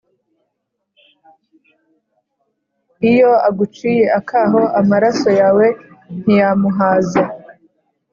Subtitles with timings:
[3.09, 5.65] iyo aguciye akaho, amaraso yawe
[6.21, 7.21] ntiyamuhaza